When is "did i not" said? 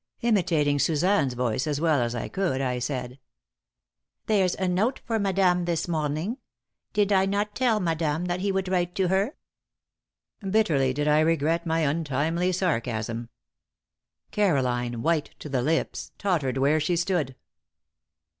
6.91-7.53